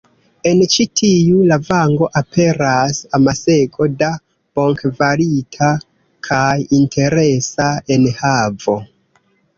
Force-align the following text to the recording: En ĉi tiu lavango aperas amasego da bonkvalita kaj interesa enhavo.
En 0.51 0.59
ĉi 0.75 0.85
tiu 0.99 1.41
lavango 1.49 2.07
aperas 2.21 3.01
amasego 3.19 3.87
da 4.01 4.09
bonkvalita 4.61 5.69
kaj 6.29 6.59
interesa 6.81 7.71
enhavo. 7.99 8.81